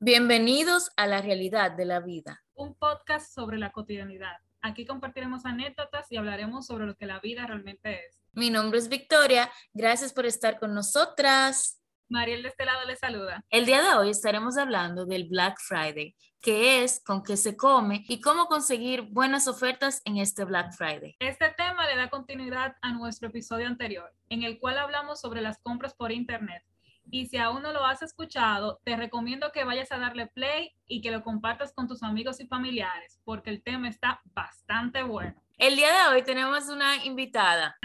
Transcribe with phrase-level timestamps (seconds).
[0.00, 2.44] Bienvenidos a la realidad de la vida.
[2.54, 4.36] Un podcast sobre la cotidianidad.
[4.60, 8.22] Aquí compartiremos anécdotas y hablaremos sobre lo que la vida realmente es.
[8.32, 9.50] Mi nombre es Victoria.
[9.74, 11.82] Gracias por estar con nosotras.
[12.08, 13.44] Mariel de este lado le saluda.
[13.50, 18.04] El día de hoy estaremos hablando del Black Friday, qué es, con qué se come
[18.08, 21.16] y cómo conseguir buenas ofertas en este Black Friday.
[21.18, 25.58] Este tema le da continuidad a nuestro episodio anterior, en el cual hablamos sobre las
[25.58, 26.62] compras por Internet.
[27.10, 31.00] Y si aún no lo has escuchado, te recomiendo que vayas a darle play y
[31.00, 35.34] que lo compartas con tus amigos y familiares, porque el tema está bastante bueno.
[35.56, 37.76] El día de hoy tenemos una invitada.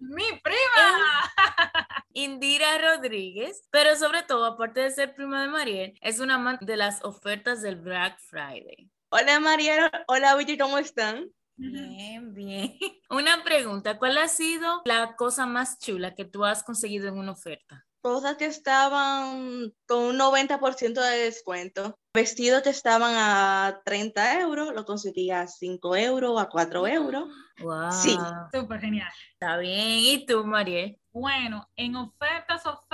[0.00, 1.32] ¡Mi prima!
[2.12, 6.76] Indira Rodríguez, pero sobre todo, aparte de ser prima de Mariel, es una amante de
[6.76, 8.90] las ofertas del Black Friday.
[9.08, 11.30] Hola Mariel, hola Vicky, ¿cómo están?
[11.56, 12.74] Bien, bien.
[13.10, 17.32] Una pregunta, ¿cuál ha sido la cosa más chula que tú has conseguido en una
[17.32, 17.84] oferta?
[18.02, 21.98] Cosas que estaban con un 90% de descuento.
[22.14, 27.24] Vestidos que estaban a 30 euros, lo conseguía a 5 euros, a 4 euros.
[27.60, 27.90] Wow.
[27.90, 28.16] Sí.
[28.52, 29.10] Súper genial.
[29.32, 29.80] Está bien.
[29.80, 31.00] ¿Y tú, Mariel?
[31.10, 32.85] Bueno, en ofertas, ofertas,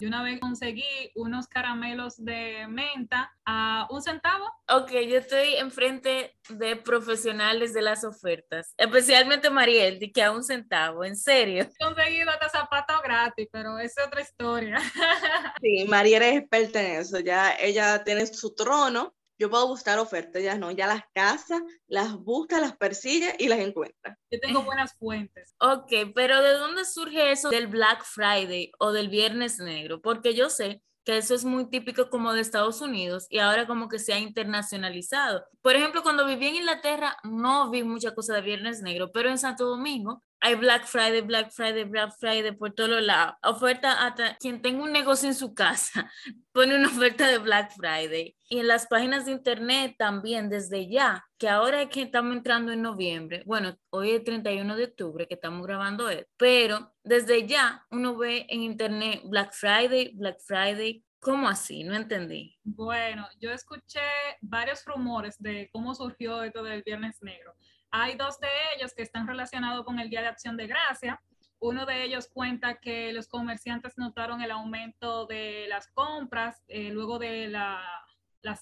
[0.00, 4.44] yo una vez conseguí unos caramelos de menta a un centavo.
[4.68, 10.44] Ok, yo estoy enfrente de profesionales de las ofertas, especialmente Mariel, de que a un
[10.44, 11.62] centavo, en serio.
[11.62, 14.78] He conseguido hasta zapatos gratis, pero es otra historia.
[15.60, 19.14] Sí, Mariel es experta en eso, ya ella tiene su trono.
[19.38, 23.60] Yo puedo buscar ofertas, ya no, ya las casas, las busca, las persigue y las
[23.60, 24.18] encuentra.
[24.30, 25.54] Yo tengo buenas fuentes.
[25.60, 30.00] Ok, pero ¿de dónde surge eso del Black Friday o del Viernes Negro?
[30.00, 33.88] Porque yo sé que eso es muy típico como de Estados Unidos y ahora como
[33.88, 35.42] que se ha internacionalizado.
[35.62, 39.38] Por ejemplo, cuando viví en Inglaterra no vi mucha cosa de Viernes Negro, pero en
[39.38, 43.34] Santo Domingo hay Black Friday, Black Friday, Black Friday por todos lados.
[43.42, 46.10] Oferta hasta quien tenga un negocio en su casa
[46.52, 48.36] pone una oferta de Black Friday.
[48.48, 52.72] Y en las páginas de internet también desde ya, que ahora es que estamos entrando
[52.72, 53.42] en noviembre.
[53.46, 58.46] Bueno, hoy es 31 de octubre que estamos grabando esto, pero desde ya uno ve
[58.48, 61.04] en internet Black Friday, Black Friday.
[61.20, 61.82] ¿Cómo así?
[61.82, 62.56] No entendí.
[62.62, 64.00] Bueno, yo escuché
[64.40, 67.56] varios rumores de cómo surgió esto del Viernes Negro.
[67.90, 71.20] Hay dos de ellos que están relacionados con el Día de Acción de Gracia.
[71.58, 77.18] Uno de ellos cuenta que los comerciantes notaron el aumento de las compras eh, luego
[77.18, 77.82] de la,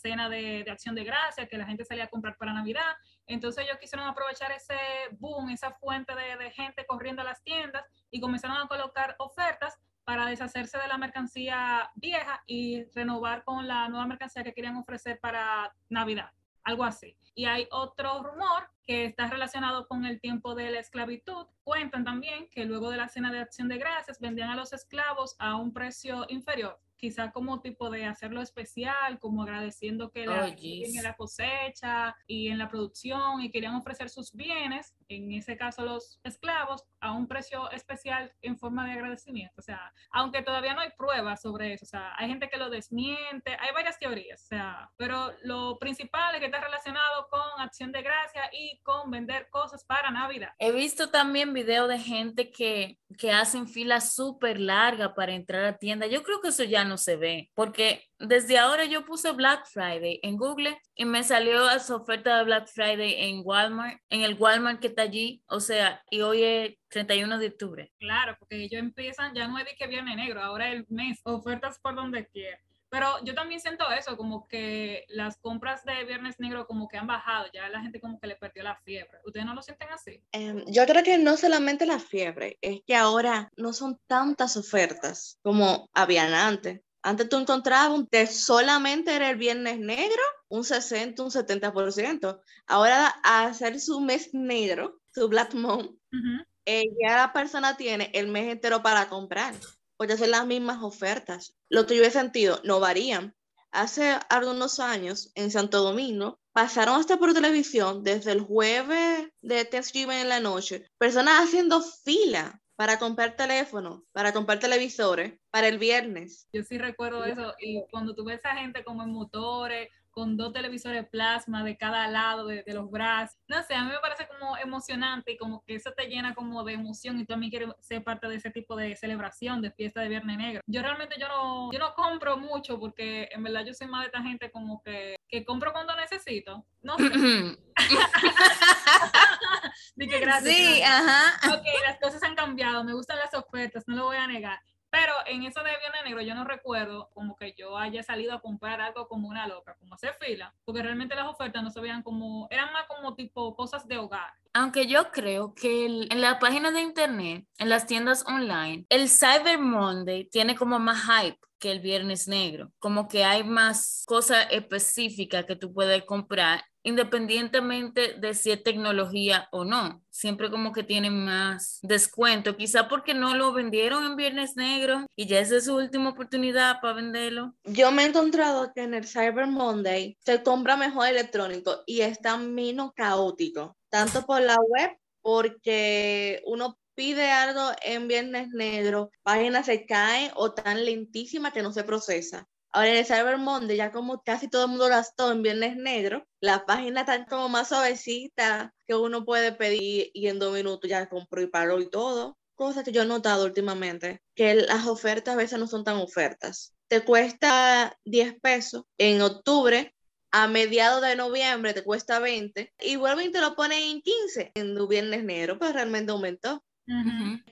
[0.00, 2.96] cena de, de, Acción de Gracia, que la gente salía a comprar para Navidad.
[3.26, 4.76] Entonces ellos quisieron aprovechar ese
[5.12, 9.78] boom, esa fuente de, de gente corriendo a las tiendas y comenzaron a colocar ofertas
[10.06, 15.18] para deshacerse de la mercancía vieja y renovar con la nueva mercancía que querían ofrecer
[15.20, 16.30] para Navidad,
[16.66, 17.16] algo así.
[17.34, 21.46] Y hay otro rumor que está relacionado con el tiempo de la esclavitud.
[21.62, 25.36] Cuentan también que luego de la cena de acción de gracias vendían a los esclavos
[25.38, 30.54] a un precio inferior, quizá como tipo de hacerlo especial, como agradeciendo que la, Oh,
[30.58, 35.84] en la cosecha y en la producción y querían ofrecer sus bienes, en ese caso
[35.84, 39.54] los esclavos, a un precio especial en forma de agradecimiento.
[39.58, 42.70] O sea, aunque todavía no hay pruebas sobre eso, o sea, hay gente que lo
[42.70, 47.92] desmiente, hay varias teorías, o sea, pero lo principal es que está relacionado con acción
[47.92, 50.50] de gracia y con vender cosas para Navidad.
[50.58, 55.78] He visto también videos de gente que, que hacen filas súper largas para entrar a
[55.78, 56.06] tienda.
[56.06, 60.20] Yo creo que eso ya no se ve, porque desde ahora yo puse Black Friday
[60.22, 64.80] en Google y me salió esa oferta de Black Friday en Walmart, en el Walmart
[64.80, 67.92] que está allí, o sea, y hoy es 31 de octubre.
[67.98, 71.78] Claro, porque ellos empiezan, ya no es de que viene negro, ahora el mes, ofertas
[71.80, 72.60] por donde quiera.
[72.88, 77.06] Pero yo también siento eso, como que las compras de Viernes Negro como que han
[77.06, 79.18] bajado, ya la gente como que le perdió la fiebre.
[79.24, 80.22] ¿Ustedes no lo sienten así?
[80.32, 85.38] Em, yo creo que no solamente la fiebre, es que ahora no son tantas ofertas
[85.42, 86.80] como habían antes.
[87.02, 92.40] Antes tú encontrabas un que solamente era el viernes negro, un 60, un 70%.
[92.66, 96.44] Ahora a hacer su mes negro, su Black Month, Ujú.
[96.64, 99.54] eh, ya la persona tiene el mes entero para comprar,
[99.96, 101.56] porque son las mismas ofertas.
[101.68, 103.34] Lo que yo he sentido no varían.
[103.72, 110.16] Hace algunos años en Santo Domingo pasaron hasta por televisión desde el jueves de Thanksgiving
[110.16, 116.46] en la noche, personas haciendo fila para comprar teléfonos, para comprar televisores, para el viernes.
[116.52, 117.54] Yo sí recuerdo eso.
[117.58, 122.08] Y cuando tú ves a gente como en motores, con dos televisores plasma de cada
[122.08, 125.62] lado de, de, los brazos, no sé, a mí me parece como emocionante y como
[125.62, 128.50] que eso te llena como de emoción y tú también quieres ser parte de ese
[128.50, 130.62] tipo de celebración, de fiesta de Viernes Negro.
[130.66, 134.06] Yo realmente yo no, yo no compro mucho porque en verdad yo soy más de
[134.06, 136.64] esta gente como que, que compro cuando necesito.
[136.80, 137.10] No sé.
[139.96, 140.56] Dije gracias.
[140.56, 141.58] Sí, ajá.
[141.58, 144.58] Ok, las cosas han cambiado, me gustan las ofertas, no lo voy a negar.
[144.90, 148.40] Pero en eso de Viernes Negro yo no recuerdo como que yo haya salido a
[148.40, 152.02] comprar algo como una loca, como hacer fila, porque realmente las ofertas no se veían
[152.02, 154.32] como, eran más como tipo cosas de hogar.
[154.54, 159.58] Aunque yo creo que en la página de internet, en las tiendas online, el Cyber
[159.58, 165.44] Monday tiene como más hype que el Viernes Negro, como que hay más cosas específicas
[165.44, 170.04] que tú puedes comprar independientemente de si es tecnología o no.
[170.08, 175.26] Siempre como que tienen más descuento, quizá porque no lo vendieron en Viernes Negro y
[175.26, 177.56] ya es su última oportunidad para venderlo.
[177.64, 182.36] Yo me he encontrado que en el Cyber Monday se compra mejor electrónico y está
[182.36, 189.86] menos caótico, tanto por la web porque uno pide algo en Viernes Negro, páginas se
[189.86, 192.46] caen o tan lentísima que no se procesa.
[192.76, 196.26] Ahora en el Cyber Monday, ya como casi todo el mundo gastó en Viernes Negro,
[196.40, 201.08] la página está como más suavecita que uno puede pedir y en dos minutos ya
[201.08, 202.36] compró y paró y todo.
[202.54, 206.74] Cosa que yo he notado últimamente, que las ofertas a veces no son tan ofertas.
[206.88, 209.94] Te cuesta 10 pesos en octubre,
[210.30, 214.52] a mediados de noviembre te cuesta 20 y vuelve y te lo pone en 15
[214.54, 216.62] en Viernes Negro, pero realmente aumentó.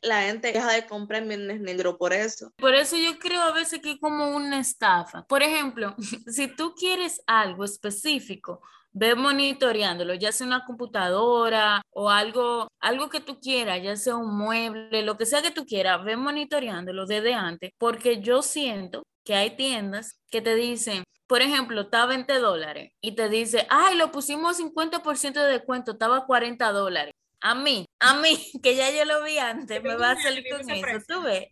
[0.02, 2.52] La gente deja de comprar en Viernes Negro por eso.
[2.56, 5.24] Por eso yo creo a veces que es como una estafa.
[5.24, 5.94] Por ejemplo,
[6.26, 8.60] si tú quieres algo específico,
[8.92, 14.36] ve monitoreándolo, ya sea una computadora o algo, algo que tú quieras, ya sea un
[14.36, 19.34] mueble, lo que sea que tú quieras, ve monitoreándolo desde antes, porque yo siento que
[19.34, 23.96] hay tiendas que te dicen, por ejemplo, está a 20 dólares y te dice, ay,
[23.96, 27.14] lo pusimos 50% de descuento, estaba a 40 dólares
[27.44, 30.68] a mí, a mí, que ya yo lo vi antes, me va a salir con
[30.70, 31.48] eso, tú ves.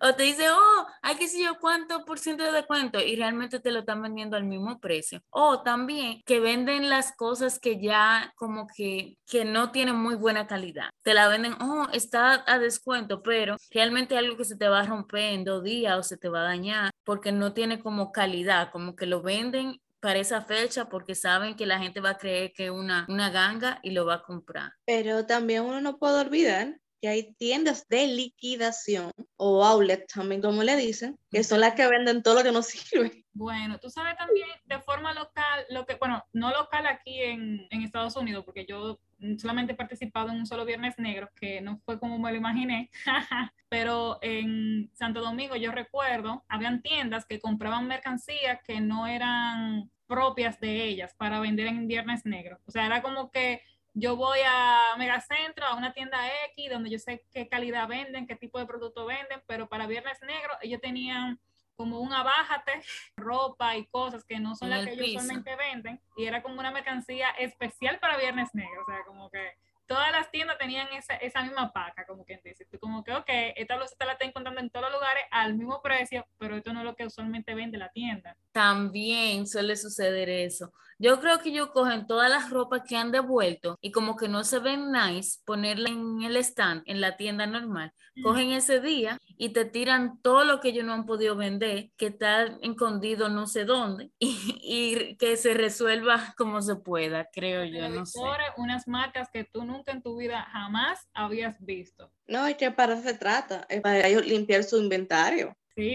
[0.00, 3.60] O te dice, oh, hay que sé yo cuánto por ciento de descuento y realmente
[3.60, 5.20] te lo están vendiendo al mismo precio.
[5.28, 10.46] O también que venden las cosas que ya como que, que no tienen muy buena
[10.46, 10.88] calidad.
[11.02, 14.86] Te la venden, oh, está a descuento, pero realmente algo que se te va a
[14.86, 18.70] romper en dos días o se te va a dañar porque no tiene como calidad,
[18.72, 22.52] como que lo venden para esa fecha porque saben que la gente va a creer
[22.52, 24.70] que es una, una ganga y lo va a comprar.
[24.84, 30.62] Pero también uno no puede olvidar que hay tiendas de liquidación o outlet también como
[30.62, 33.24] le dicen, que son las que venden todo lo que no sirve.
[33.32, 37.82] Bueno, tú sabes también de forma local, lo que, bueno, no local aquí en, en
[37.82, 38.98] Estados Unidos, porque yo
[39.38, 42.90] solamente he participado en un solo Viernes Negro, que no fue como me lo imaginé,
[43.68, 50.60] pero en Santo Domingo yo recuerdo, habían tiendas que compraban mercancías que no eran propias
[50.60, 52.58] de ellas para vender en Viernes Negro.
[52.66, 53.62] O sea, era como que
[53.98, 56.18] yo voy a Megacentro, a una tienda
[56.52, 60.20] X, donde yo sé qué calidad venden, qué tipo de producto venden, pero para Viernes
[60.20, 61.40] Negro ellos tenían
[61.76, 62.72] como un abájate,
[63.16, 66.70] ropa y cosas que no son las que ellos usualmente venden, y era como una
[66.70, 69.56] mercancía especial para Viernes Negro, o sea, como que
[69.86, 72.66] todas las tiendas tenían esa, esa misma paca, como quien dice.
[72.78, 76.26] como que, ok, esta blusa la está encontrando en todos los lugares al mismo precio,
[76.38, 78.36] pero esto no es lo que usualmente vende la tienda.
[78.52, 80.72] También suele suceder eso.
[80.98, 84.44] Yo creo que ellos cogen todas las ropas que han devuelto y como que no
[84.44, 87.92] se ven nice, ponerla en el stand, en la tienda normal.
[88.22, 92.06] Cogen ese día y te tiran todo lo que ellos no han podido vender, que
[92.06, 98.06] está escondido no sé dónde, y, que se resuelva como se pueda, creo yo, no
[98.06, 98.18] sé.
[98.56, 102.10] Unas marcas que tú nunca en tu vida jamás habías visto.
[102.26, 105.25] No, es que para eso se trata, es para ellos limpiar su inventario.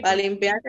[0.02, 0.60] Para limpiar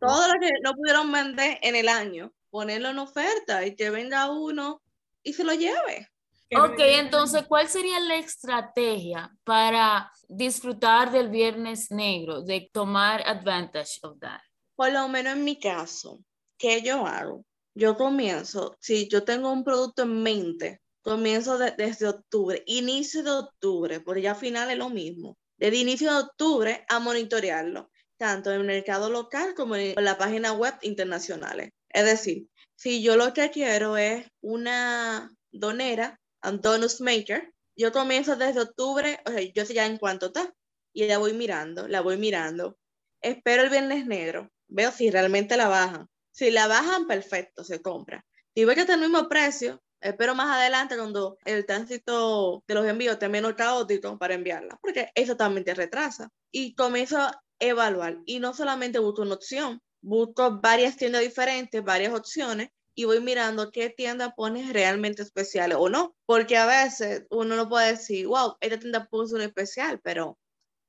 [0.00, 4.30] todo lo que no pudieron vender en el año ponerlo en oferta y que venga
[4.30, 4.82] uno
[5.22, 6.08] y se lo lleve.
[6.52, 14.18] Ok, entonces, ¿cuál sería la estrategia para disfrutar del Viernes Negro, de tomar advantage of
[14.18, 14.40] that?
[14.74, 16.18] Por lo menos en mi caso,
[16.58, 17.44] ¿qué yo hago?
[17.74, 24.00] Yo comienzo, si yo tengo un producto en mente, comienzo desde octubre, inicio de octubre,
[24.00, 25.38] porque ya al final es lo mismo.
[25.56, 27.90] Desde inicio de octubre a monitorearlo,
[28.20, 31.70] tanto en el mercado local como en la página web internacionales.
[31.88, 32.46] Es decir,
[32.76, 39.18] si yo lo que quiero es una donera, un donut maker, yo comienzo desde octubre,
[39.24, 40.52] o sea, yo sé ya en cuánto está,
[40.92, 42.76] y la voy mirando, la voy mirando.
[43.22, 46.06] Espero el viernes negro, veo si realmente la bajan.
[46.30, 48.22] Si la bajan, perfecto, se compra.
[48.54, 52.86] Si veo que está el mismo precio, espero más adelante cuando el tránsito de los
[52.86, 56.28] envíos esté menos caótico para enviarla, porque eso también te retrasa.
[56.52, 62.70] Y comienzo evaluar, y no solamente busco una opción, busco varias tiendas diferentes, varias opciones
[62.94, 67.68] y voy mirando qué tienda pone realmente especial o no, porque a veces uno no
[67.68, 70.38] puede decir, wow, esta tienda puso un especial, pero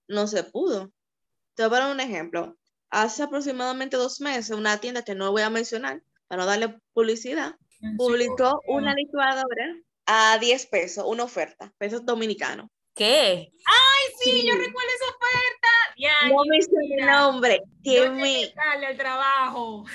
[0.07, 0.91] no se pudo.
[1.55, 2.57] Te voy a dar un ejemplo.
[2.89, 7.55] Hace aproximadamente dos meses, una tienda que no voy a mencionar para no darle publicidad,
[7.97, 9.75] publicó una licuadora
[10.05, 12.69] a 10 pesos, una oferta, pesos dominicanos.
[12.93, 13.51] ¿Qué?
[13.65, 15.70] ¡Ay, sí, yo recuerdo esa oferta!
[16.29, 17.63] No me hice el nombre.
[17.83, 18.53] Que me...
[18.55, 19.85] al trabajo.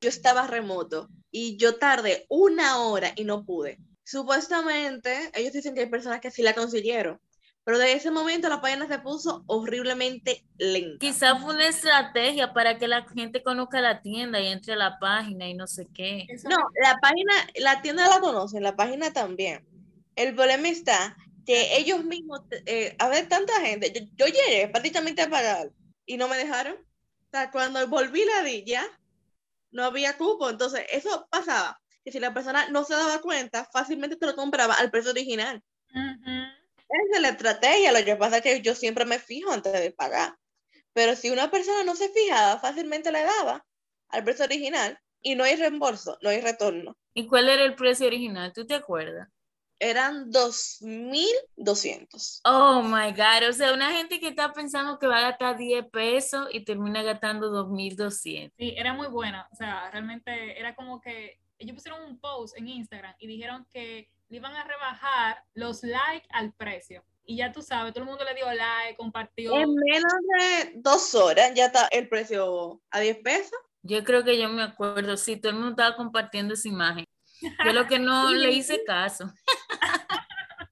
[0.00, 3.78] Yo estaba remoto y yo tardé una hora y no pude.
[4.04, 7.20] Supuestamente, ellos dicen que hay personas que sí la consiguieron,
[7.62, 10.98] pero de ese momento la página se puso horriblemente lenta.
[10.98, 14.98] Quizá fue una estrategia para que la gente conozca la tienda y entre a la
[14.98, 16.26] página y no sé qué.
[16.44, 19.64] No, la página, la tienda la conocen, la página también.
[20.16, 21.16] El problema está
[21.50, 25.72] que ellos mismos, eh, a ver, tanta gente, yo, yo llegué prácticamente a pagar
[26.06, 26.74] y no me dejaron.
[26.76, 28.86] O sea, cuando volví la ya,
[29.72, 30.48] no había cupo.
[30.48, 34.74] Entonces, eso pasaba, que si la persona no se daba cuenta, fácilmente te lo compraba
[34.74, 35.60] al precio original.
[35.92, 36.30] Ujú.
[36.76, 39.90] Esa es la estrategia, lo que pasa es que yo siempre me fijo antes de
[39.90, 40.36] pagar.
[40.92, 43.66] Pero si una persona no se fijaba, fácilmente le daba
[44.10, 46.96] al precio original y no hay reembolso, no hay retorno.
[47.12, 48.52] ¿Y cuál era el precio original?
[48.52, 49.28] ¿Tú te acuerdas?
[49.80, 52.40] Eran 2.200.
[52.44, 53.48] Oh my God.
[53.48, 57.02] O sea, una gente que está pensando que va a gastar 10 pesos y termina
[57.02, 58.52] gastando 2.200.
[58.56, 59.48] Sí, era muy buena.
[59.50, 64.10] O sea, realmente era como que ellos pusieron un post en Instagram y dijeron que
[64.28, 67.02] le iban a rebajar los likes al precio.
[67.24, 69.54] Y ya tú sabes, todo el mundo le dio like, compartió.
[69.54, 73.58] En menos de dos horas ya está el precio a 10 pesos.
[73.82, 77.04] Yo creo que yo me acuerdo, sí, todo el mundo estaba compartiendo esa imagen.
[77.64, 79.32] Yo lo que no le hice caso.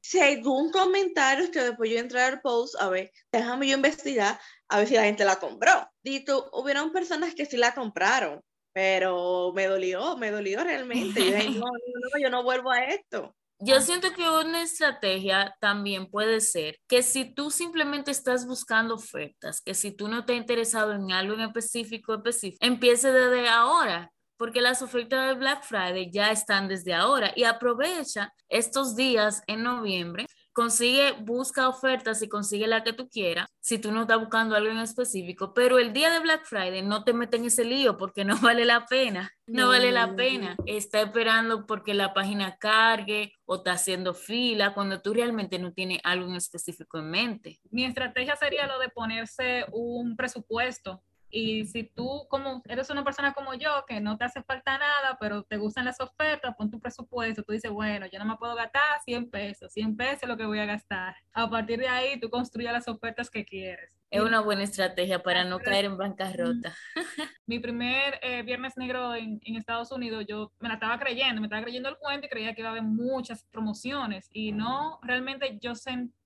[0.09, 4.88] Según comentarios que después yo entré al post, a ver, déjame yo investigar, a ver
[4.88, 5.87] si la gente la compró.
[6.03, 8.41] Dito, hubieron personas que sí la compraron,
[8.73, 11.21] pero me dolió, me dolió realmente.
[11.21, 13.37] Yo dije, no, no, no, yo no vuelvo a esto.
[13.61, 19.61] Yo siento que una estrategia también puede ser que si tú simplemente estás buscando ofertas,
[19.61, 24.11] que si tú no te has interesado en algo en específico, específico, empiece desde ahora,
[24.38, 29.64] porque las ofertas de Black Friday ya están desde ahora y aprovecha estos días en
[29.64, 30.26] noviembre.
[30.52, 34.71] Consigue, busca ofertas y consigue la que tú quieras, si tú no estás buscando algo
[34.71, 38.25] en específico, pero el día de Black Friday no te metes en ese lío porque
[38.25, 40.57] no vale la pena, no vale la pena.
[40.66, 46.00] Está esperando porque la página cargue o está haciendo fila cuando tú realmente no tienes
[46.02, 47.61] algo en específico en mente.
[47.71, 51.02] Mi estrategia sería lo de ponerse un presupuesto.
[51.30, 55.16] Y si tú como eres una persona como yo, que no te hace falta nada,
[55.20, 57.42] pero te gustan las ofertas, pon tu presupuesto.
[57.42, 59.73] Tú dices, bueno, yo no me puedo gastar 100 pesos.
[59.73, 61.16] 100 pesos es lo que voy a gastar.
[61.32, 63.90] A partir de ahí, tú construyes las ofertas que quieres.
[64.11, 66.75] Es una buena estrategia para no caer en bancarrota.
[67.47, 71.47] Mi primer eh, Viernes Negro en, en, Estados Unidos, yo me la estaba creyendo, me
[71.47, 74.30] estaba creyendo el cuento y creía que iba a haber muchas promociones.
[74.32, 75.75] Y no, realmente yo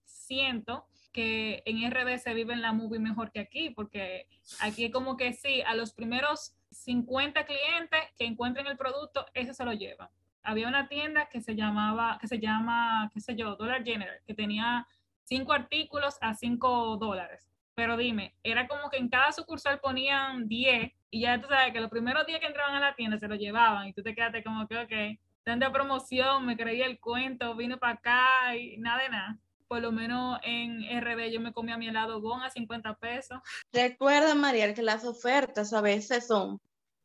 [0.04, 4.26] siento que en RD se vive en la movie mejor que aquí, porque
[4.60, 9.64] aquí como que sí, a los primeros 50 clientes que encuentren el producto, ese se
[9.64, 10.08] lo llevan.
[10.42, 14.34] Había una tienda que se llamaba, que se llama, qué sé yo, Dollar General, que
[14.34, 14.86] tenía
[15.24, 17.48] cinco artículos a 5 dólares.
[17.74, 21.80] Pero dime, era como que en cada sucursal ponían 10 y ya tú sabes que
[21.80, 24.42] los primeros días que entraban a la tienda se lo llevaban y tú te quedaste
[24.42, 29.08] como que, ok, tanta promoción, me creí el cuento, vine para acá y nada de
[29.08, 29.38] nada
[29.72, 33.38] por lo menos en RD yo me comía mi helado Gon a 50 pesos.
[33.72, 36.60] Recuerda, María, que las ofertas a veces son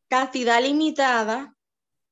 [0.09, 1.55] cantidad limitada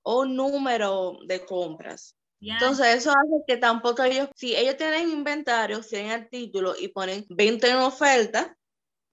[0.01, 2.15] o número de compras.
[2.39, 2.53] Yeah.
[2.53, 7.71] Entonces eso hace que tampoco ellos, si ellos tienen inventario, tienen artículos y ponen 20
[7.71, 8.57] en oferta,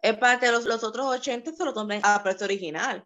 [0.00, 3.04] es para que los, los otros 80 se lo tomen a precio original.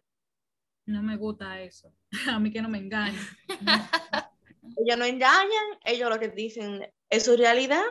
[0.85, 1.91] No me gusta eso.
[2.29, 3.19] A mí que no me engañen.
[4.77, 7.81] ellos no engañan, ellos lo que dicen es su realidad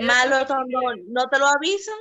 [0.00, 1.96] Malo cuando no te lo avisan.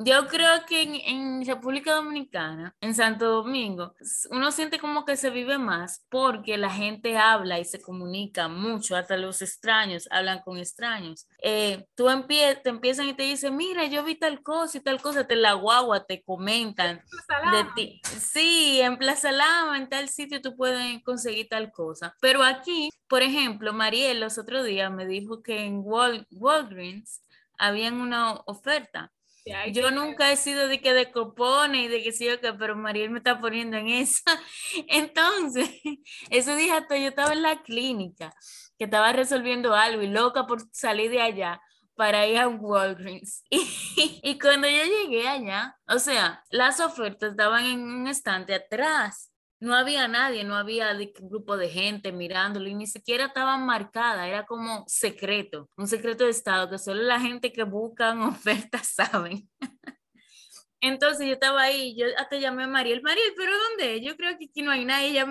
[0.00, 3.94] Yo creo que en, en, República Dominicana, en Santo Domingo,
[4.30, 8.94] uno siente como que se vive más porque la gente habla y se comunica mucho,
[8.94, 11.26] hasta los extraños hablan con extraños.
[11.42, 15.02] Eh, tú empie te empiezan y te dicen, mira, yo vi tal cosa y tal
[15.02, 17.02] cosa, te la guagua, te comentan
[17.52, 18.00] de ti.
[18.04, 22.14] Sí, en Plaza Lama, en tal sitio tú puedes conseguir tal cosa.
[22.20, 27.24] Pero aquí, por ejemplo, Mariel los otros días me dijo que en Wal Walgreens
[27.58, 29.12] habían una oferta
[29.72, 32.76] yo nunca he sido de que de copones y de que sí o que, pero
[32.76, 34.22] Mariel me está poniendo en eso.
[34.88, 35.70] Entonces,
[36.30, 38.32] ese día hasta yo estaba en la clínica,
[38.78, 41.60] que estaba resolviendo algo y loca por salir de allá
[41.94, 43.44] para ir a Walgreens.
[43.50, 49.32] Y, y cuando yo llegué allá, o sea, las ofertas estaban en un estante atrás
[49.60, 54.46] no había nadie, no había grupo de gente mirándolo y ni siquiera estaban marcadas, era
[54.46, 59.48] como secreto, un secreto de Estado que solo la gente que buscan ofertas saben.
[60.80, 64.00] Entonces yo estaba ahí, yo hasta llamé a Mariel, Mariel, ¿pero dónde?
[64.00, 65.26] Yo creo que aquí no hay nadie, ella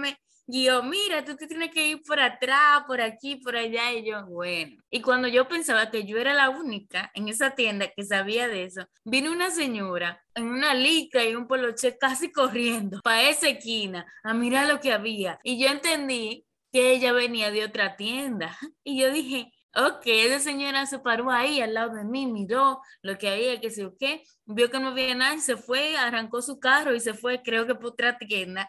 [0.50, 3.92] Y yo, mira, tú te tienes que ir por atrás, por aquí, por allá.
[3.92, 4.82] Y yo, bueno.
[4.89, 8.63] Y cuando yo pensaba que yo era la única en esa tienda que sabía de
[8.63, 14.06] eso, vino una señora en una lica y un poloche casi corriendo para esa esquina
[14.24, 15.38] a mirar lo que había.
[15.44, 18.58] Y yo entendí que ella venía de otra tienda.
[18.84, 23.15] Y yo dije, Ok, esa señora se paró ahí al lado de mí, miró lo
[23.19, 26.60] que había, que sé qué, vio que no había nada y se fue, arrancó su
[26.60, 28.67] carro y se fue, creo que por otra tienda.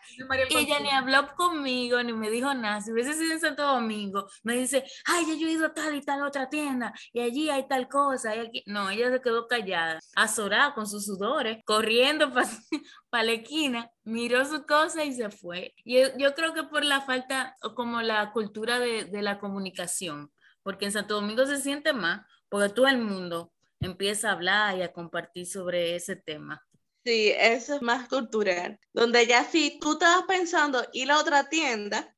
[0.51, 2.83] Y ella ni habló conmigo, ni me dijo nada.
[2.83, 5.95] Si hubiese sido en Santo Domingo, me dice, ay, ya yo he ido a tal
[5.95, 8.63] y tal otra tienda, y allí hay tal cosa, y aquí.
[8.67, 12.31] No, ella se quedó callada, azorada con sus sudores, corriendo
[13.09, 15.75] para la esquina, miró su cosa y se fue.
[15.85, 20.31] Y yo, creo que por la falta, o como la cultura de, de la comunicación
[20.69, 24.83] porque en Santo Domingo se siente más, porque todo el mundo empieza a hablar y
[24.83, 26.63] a compartir sobre ese tema.
[27.03, 32.15] Sí, eso es más cultural, donde ya si tú estabas pensando ir a otra tienda,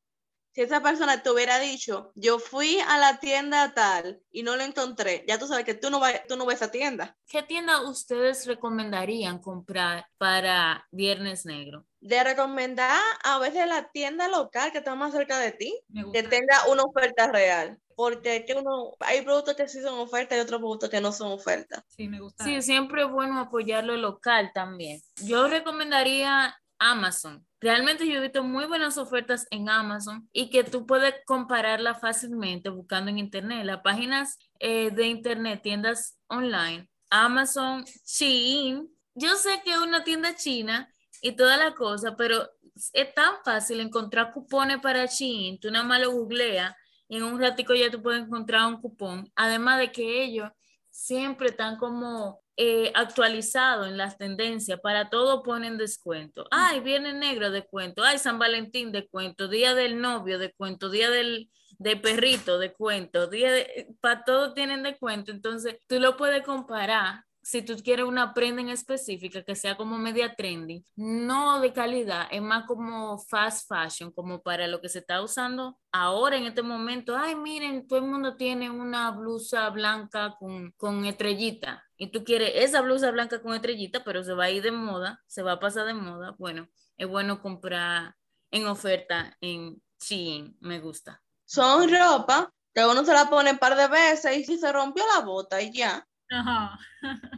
[0.52, 4.64] si esa persona te hubiera dicho, yo fui a la tienda tal y no lo
[4.64, 7.16] encontré, ya tú sabes que tú no, vas, tú no ves a tienda.
[7.28, 11.87] ¿Qué tienda ustedes recomendarían comprar para Viernes Negro?
[12.00, 15.80] De recomendar a veces la tienda local que está más cerca de ti,
[16.12, 20.40] que tenga una oferta real porque que uno, hay productos que sí son ofertas y
[20.40, 21.85] otros productos que no son ofertas.
[21.87, 22.42] Sí, me gusta.
[22.42, 25.02] Sí, siempre es bueno apoyar lo local también.
[25.23, 27.47] Yo recomendaría Amazon.
[27.61, 32.71] Realmente yo he visto muy buenas ofertas en Amazon y que tú puedes compararla fácilmente
[32.71, 33.66] buscando en internet.
[33.66, 38.88] Las páginas eh, de internet, tiendas online, Amazon, Shein.
[39.14, 40.90] Yo sé que es una tienda china
[41.21, 42.49] y toda la cosa, pero
[42.95, 45.61] es tan fácil encontrar cupones para Shein.
[45.61, 46.75] Tú nada más lo googleas
[47.11, 49.31] y en un ratico ya tú puedes encontrar un cupón.
[49.35, 50.49] Además de que ellos
[50.90, 56.47] siempre están como eh, actualizados en las tendencias, para todo ponen descuento.
[56.52, 61.97] Ay, viene negro descuento, ay, San Valentín descuento, día del novio descuento, día del de
[61.97, 67.76] perrito descuento, día de, para todo tienen descuento, entonces tú lo puedes comparar si tú
[67.82, 72.66] quieres una prenda en específica que sea como media trending, no de calidad, es más
[72.66, 77.16] como fast fashion, como para lo que se está usando ahora en este momento.
[77.16, 82.53] Ay, miren, todo el mundo tiene una blusa blanca con, con estrellita y tú quieres
[82.55, 85.61] esa blusa blanca con estrellita, pero se va a ir de moda, se va a
[85.61, 86.35] pasar de moda.
[86.38, 88.14] Bueno, es bueno comprar
[88.50, 91.22] en oferta en Shein, me gusta.
[91.44, 95.05] Son ropa que uno se la pone un par de veces y si se rompió
[95.14, 96.07] la bota y ya.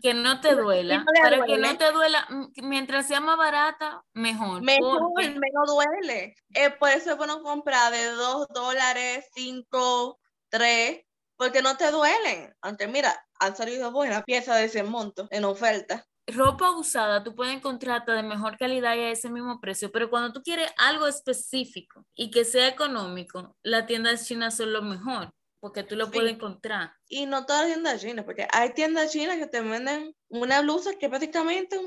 [0.02, 1.04] Que no te duela.
[1.22, 2.26] para que no te duela,
[2.62, 4.62] mientras sea más barata, mejor.
[4.62, 6.34] Mejor, menos duele.
[6.54, 10.18] Eh, por eso es bueno comprar de 2 dólares, 5,
[10.50, 11.00] 3,
[11.36, 12.54] porque no te duelen.
[12.60, 16.06] Aunque mira, han salido buenas piezas de ese monto en oferta.
[16.26, 20.32] Ropa usada tú puedes encontrarla de mejor calidad y a ese mismo precio, pero cuando
[20.32, 25.84] tú quieres algo específico y que sea económico, las tiendas chinas son lo mejor porque
[25.84, 26.92] tú lo puedes encontrar.
[27.08, 30.90] Y no todas las tiendas chinas, porque hay tiendas chinas que te venden una blusa
[30.98, 31.78] que es prácticamente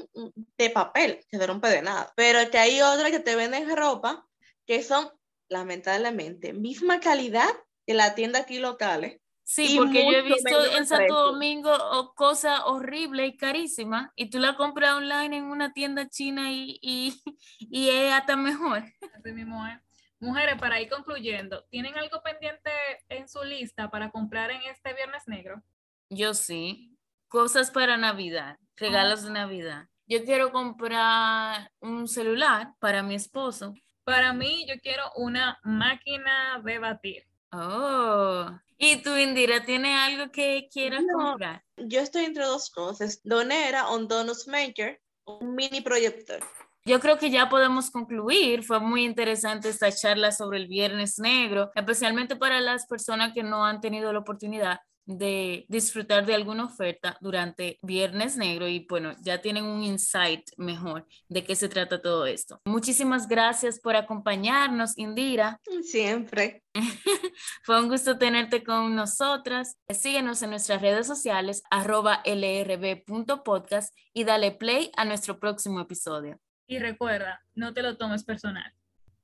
[0.58, 4.26] de papel, que se rompe de nada, pero que hay otras que te venden ropa
[4.66, 5.10] que son
[5.50, 7.50] lamentablemente misma calidad
[7.86, 9.20] que la tienda aquí locales.
[9.44, 14.56] Sí, porque yo he visto en Santo Domingo cosas horribles y carísimas y tú la
[14.56, 17.22] compras online en una tienda china y, y,
[17.60, 18.86] y es hasta mejor.
[19.14, 19.85] Así mismo es.
[20.26, 22.72] Mujeres, para ir concluyendo, ¿tienen algo pendiente
[23.10, 25.62] en su lista para comprar en este Viernes Negro?
[26.10, 26.98] Yo sí.
[27.28, 29.88] Cosas para Navidad, regalos de Navidad.
[30.08, 33.76] Yo quiero comprar un celular para mi esposo.
[34.04, 37.24] Para mí, yo quiero una máquina de batir.
[37.52, 41.64] Oh, ¿y tú, Indira, tiene algo que quieras comprar?
[41.78, 43.22] Yo estoy entre dos cosas.
[43.24, 46.40] Donera un Donus Maker, un mini proyector.
[46.88, 48.64] Yo creo que ya podemos concluir.
[48.64, 53.66] Fue muy interesante esta charla sobre el Viernes Negro, especialmente para las personas que no
[53.66, 59.42] han tenido la oportunidad de disfrutar de alguna oferta durante Viernes Negro y bueno, ya
[59.42, 62.62] tienen un insight mejor de qué se trata todo esto.
[62.66, 65.60] Muchísimas gracias por acompañarnos, Indira.
[65.84, 66.64] Siempre.
[67.64, 69.78] Fue un gusto tenerte con nosotras.
[69.90, 76.40] Síguenos en nuestras redes sociales arroba lrb.podcast y dale play a nuestro próximo episodio.
[76.68, 78.74] Y recuerda, no te lo tomes personal.